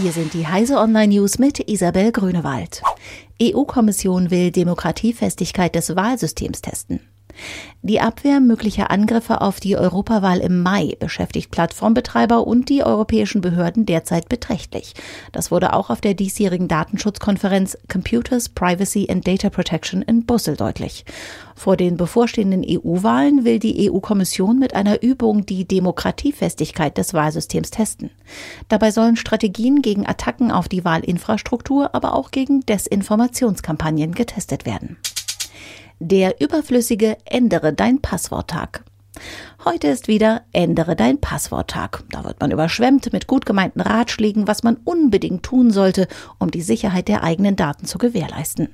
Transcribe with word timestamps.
Hier 0.00 0.12
sind 0.12 0.32
die 0.32 0.46
Heise 0.46 0.76
Online 0.78 1.12
News 1.12 1.40
mit 1.40 1.68
Isabel 1.68 2.12
Grünewald. 2.12 2.82
EU-Kommission 3.42 4.30
will 4.30 4.52
Demokratiefestigkeit 4.52 5.74
des 5.74 5.96
Wahlsystems 5.96 6.62
testen. 6.62 7.00
Die 7.82 8.00
Abwehr 8.00 8.40
möglicher 8.40 8.90
Angriffe 8.90 9.40
auf 9.40 9.60
die 9.60 9.76
Europawahl 9.76 10.38
im 10.38 10.62
Mai 10.62 10.96
beschäftigt 10.98 11.52
Plattformbetreiber 11.52 12.46
und 12.46 12.68
die 12.68 12.82
europäischen 12.82 13.40
Behörden 13.40 13.86
derzeit 13.86 14.28
beträchtlich. 14.28 14.94
Das 15.30 15.50
wurde 15.50 15.72
auch 15.72 15.88
auf 15.88 16.00
der 16.00 16.14
diesjährigen 16.14 16.66
Datenschutzkonferenz 16.66 17.78
Computers, 17.90 18.48
Privacy 18.48 19.08
and 19.08 19.26
Data 19.26 19.48
Protection 19.48 20.02
in 20.02 20.26
Brüssel 20.26 20.56
deutlich. 20.56 21.04
Vor 21.54 21.76
den 21.76 21.96
bevorstehenden 21.96 22.64
EU-Wahlen 22.66 23.44
will 23.44 23.58
die 23.58 23.90
EU-Kommission 23.90 24.58
mit 24.58 24.74
einer 24.74 25.02
Übung 25.02 25.46
die 25.46 25.66
Demokratiefestigkeit 25.66 26.98
des 26.98 27.14
Wahlsystems 27.14 27.70
testen. 27.70 28.10
Dabei 28.68 28.90
sollen 28.90 29.16
Strategien 29.16 29.82
gegen 29.82 30.06
Attacken 30.06 30.50
auf 30.50 30.68
die 30.68 30.84
Wahlinfrastruktur, 30.84 31.94
aber 31.94 32.14
auch 32.14 32.32
gegen 32.32 32.66
Desinformationskampagnen 32.66 34.14
getestet 34.14 34.66
werden. 34.66 34.98
Der 36.00 36.40
überflüssige 36.40 37.16
Ändere 37.24 37.72
dein 37.72 38.00
Passworttag. 38.00 38.84
Heute 39.64 39.88
ist 39.88 40.06
wieder 40.06 40.42
Ändere 40.52 40.94
dein 40.94 41.20
Passworttag. 41.20 42.04
Da 42.12 42.22
wird 42.22 42.38
man 42.40 42.52
überschwemmt 42.52 43.12
mit 43.12 43.26
gut 43.26 43.44
gemeinten 43.44 43.80
Ratschlägen, 43.80 44.46
was 44.46 44.62
man 44.62 44.76
unbedingt 44.84 45.42
tun 45.42 45.72
sollte, 45.72 46.06
um 46.38 46.52
die 46.52 46.62
Sicherheit 46.62 47.08
der 47.08 47.24
eigenen 47.24 47.56
Daten 47.56 47.84
zu 47.84 47.98
gewährleisten. 47.98 48.68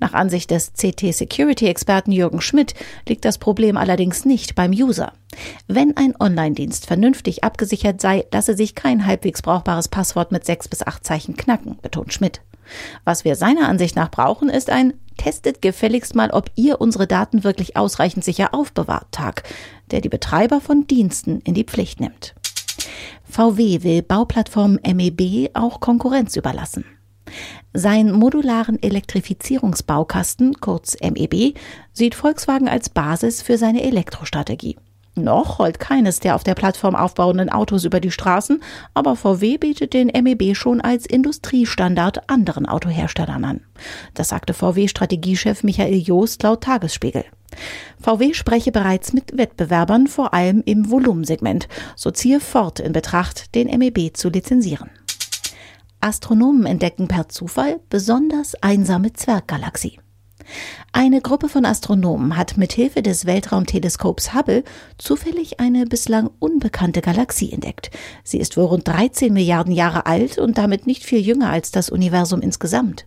Nach 0.00 0.12
Ansicht 0.12 0.50
des 0.50 0.72
CT-Security-Experten 0.72 2.10
Jürgen 2.10 2.40
Schmidt 2.40 2.74
liegt 3.08 3.24
das 3.24 3.38
Problem 3.38 3.76
allerdings 3.76 4.24
nicht 4.24 4.56
beim 4.56 4.72
User. 4.72 5.12
Wenn 5.68 5.96
ein 5.96 6.14
Online-Dienst 6.18 6.86
vernünftig 6.86 7.44
abgesichert 7.44 8.00
sei, 8.00 8.26
lasse 8.32 8.56
sich 8.56 8.74
kein 8.74 9.06
halbwegs 9.06 9.40
brauchbares 9.40 9.86
Passwort 9.86 10.32
mit 10.32 10.44
sechs 10.44 10.66
bis 10.66 10.84
acht 10.84 11.06
Zeichen 11.06 11.36
knacken, 11.36 11.78
betont 11.80 12.12
Schmidt. 12.12 12.40
Was 13.04 13.24
wir 13.24 13.36
seiner 13.36 13.68
Ansicht 13.68 13.96
nach 13.96 14.10
brauchen, 14.10 14.48
ist 14.48 14.70
ein 14.70 14.94
testet 15.16 15.62
gefälligst 15.62 16.14
mal, 16.14 16.30
ob 16.30 16.50
ihr 16.56 16.80
unsere 16.80 17.06
Daten 17.06 17.44
wirklich 17.44 17.76
ausreichend 17.76 18.24
sicher 18.24 18.54
aufbewahrt 18.54 19.10
Tag, 19.12 19.42
der 19.90 20.00
die 20.00 20.08
Betreiber 20.08 20.60
von 20.60 20.86
Diensten 20.86 21.40
in 21.40 21.54
die 21.54 21.64
Pflicht 21.64 22.00
nimmt. 22.00 22.34
VW 23.24 23.82
will 23.82 24.02
Bauplattform 24.02 24.78
MEB 24.86 25.50
auch 25.54 25.80
Konkurrenz 25.80 26.36
überlassen. 26.36 26.84
Sein 27.72 28.12
modularen 28.12 28.80
Elektrifizierungsbaukasten, 28.82 30.60
kurz 30.60 30.96
MEB, 31.02 31.58
sieht 31.92 32.14
Volkswagen 32.14 32.68
als 32.68 32.88
Basis 32.88 33.42
für 33.42 33.58
seine 33.58 33.82
Elektrostrategie. 33.82 34.76
Noch 35.18 35.58
rollt 35.58 35.80
keines 35.80 36.20
der 36.20 36.34
auf 36.34 36.44
der 36.44 36.54
Plattform 36.54 36.94
aufbauenden 36.94 37.48
Autos 37.48 37.84
über 37.84 38.00
die 38.00 38.10
Straßen, 38.10 38.62
aber 38.92 39.16
VW 39.16 39.56
bietet 39.56 39.94
den 39.94 40.08
MEB 40.08 40.54
schon 40.54 40.82
als 40.82 41.06
Industriestandard 41.06 42.28
anderen 42.28 42.66
Autoherstellern 42.66 43.44
an. 43.46 43.60
Das 44.12 44.28
sagte 44.28 44.52
VW-Strategiechef 44.52 45.62
Michael 45.62 45.96
Joost 45.96 46.42
laut 46.42 46.64
Tagesspiegel. 46.64 47.24
VW 47.98 48.34
spreche 48.34 48.72
bereits 48.72 49.14
mit 49.14 49.38
Wettbewerbern, 49.38 50.06
vor 50.06 50.34
allem 50.34 50.62
im 50.66 50.90
Volumensegment. 50.90 51.66
So 51.94 52.10
ziehe 52.10 52.38
Ford 52.38 52.78
in 52.78 52.92
Betracht, 52.92 53.54
den 53.54 53.68
MEB 53.68 54.14
zu 54.14 54.28
lizenzieren. 54.28 54.90
Astronomen 56.00 56.66
entdecken 56.66 57.08
per 57.08 57.30
Zufall 57.30 57.80
besonders 57.88 58.54
einsame 58.62 59.14
Zwerggalaxie. 59.14 59.98
Eine 60.92 61.20
Gruppe 61.20 61.48
von 61.48 61.64
Astronomen 61.66 62.36
hat 62.36 62.56
mithilfe 62.56 63.02
des 63.02 63.26
Weltraumteleskops 63.26 64.34
Hubble 64.34 64.64
zufällig 64.96 65.60
eine 65.60 65.84
bislang 65.84 66.30
unbekannte 66.38 67.02
Galaxie 67.02 67.52
entdeckt. 67.52 67.90
Sie 68.24 68.38
ist 68.38 68.56
wohl 68.56 68.64
rund 68.64 68.88
13 68.88 69.32
Milliarden 69.32 69.74
Jahre 69.74 70.06
alt 70.06 70.38
und 70.38 70.56
damit 70.56 70.86
nicht 70.86 71.04
viel 71.04 71.20
jünger 71.20 71.50
als 71.50 71.70
das 71.70 71.90
Universum 71.90 72.40
insgesamt. 72.40 73.04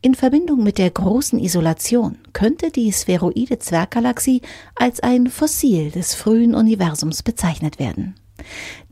In 0.00 0.14
Verbindung 0.14 0.62
mit 0.62 0.78
der 0.78 0.90
großen 0.90 1.40
Isolation 1.40 2.18
könnte 2.32 2.70
die 2.70 2.92
spheroide 2.92 3.58
Zwerggalaxie 3.58 4.40
als 4.76 5.00
ein 5.00 5.26
Fossil 5.26 5.90
des 5.90 6.14
frühen 6.14 6.54
Universums 6.54 7.22
bezeichnet 7.22 7.78
werden. 7.78 8.14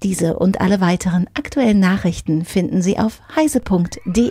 Diese 0.03 0.37
und 0.37 0.61
alle 0.61 0.81
weiteren 0.81 1.29
aktuellen 1.35 1.81
Nachrichten 1.81 2.45
finden 2.45 2.83
Sie 2.83 2.99
auf 2.99 3.21
heise.de. 3.37 4.31